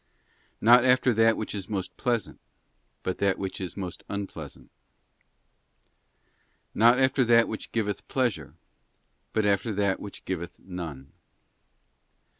[0.59, 2.39] Not after that which is most pleasant,
[3.03, 3.75] but that which is 1.
[3.75, 3.81] Joy.
[3.85, 4.71] most unpleasant.
[6.73, 8.55] Not after that which giveth pleasure,
[9.31, 11.11] but after that which giveth none.